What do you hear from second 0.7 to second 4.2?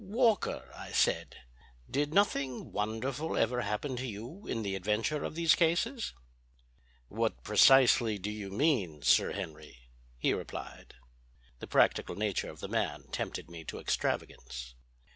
I said, "did nothing wonderful ever happen to